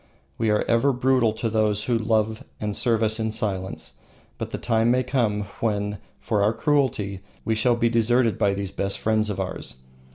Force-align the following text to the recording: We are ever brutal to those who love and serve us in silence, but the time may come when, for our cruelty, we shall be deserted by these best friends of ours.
We 0.39 0.49
are 0.49 0.63
ever 0.63 0.91
brutal 0.93 1.31
to 1.33 1.47
those 1.47 1.83
who 1.83 1.95
love 1.95 2.43
and 2.59 2.75
serve 2.75 3.03
us 3.03 3.19
in 3.19 3.29
silence, 3.29 3.97
but 4.39 4.49
the 4.49 4.57
time 4.57 4.89
may 4.89 5.03
come 5.03 5.41
when, 5.59 5.99
for 6.19 6.41
our 6.41 6.53
cruelty, 6.53 7.19
we 7.45 7.53
shall 7.53 7.75
be 7.75 7.87
deserted 7.87 8.39
by 8.39 8.55
these 8.55 8.71
best 8.71 8.97
friends 8.97 9.29
of 9.29 9.39
ours. 9.39 9.75